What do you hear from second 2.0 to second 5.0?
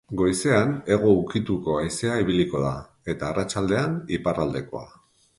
ibiliko da eta arratsaldean iparraldekoa.